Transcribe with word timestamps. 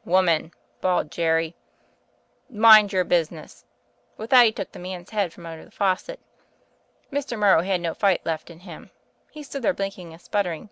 * 0.00 0.04
Woman,' 0.04 0.52
bawled 0.82 1.10
Jerry, 1.10 1.56
'mind 2.50 2.92
your 2.92 3.02
business.' 3.02 3.64
With 4.18 4.28
that, 4.28 4.44
he 4.44 4.52
took 4.52 4.70
the 4.72 4.78
man's 4.78 5.08
head 5.08 5.32
from 5.32 5.46
under 5.46 5.64
the 5.64 5.70
faucet. 5.70 6.20
Mr. 7.10 7.38
Morrow 7.38 7.62
had 7.62 7.80
no 7.80 7.94
fight 7.94 8.20
left 8.26 8.50
in 8.50 8.60
him: 8.60 8.90
he 9.30 9.42
stood 9.42 9.62
there 9.62 9.72
blinking 9.72 10.12
and 10.12 10.20
sputtering. 10.20 10.68